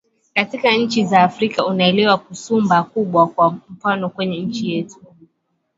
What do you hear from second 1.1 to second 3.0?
afrika unaelewa kasumba